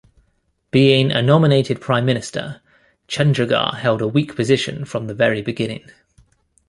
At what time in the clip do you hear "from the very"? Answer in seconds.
4.83-5.43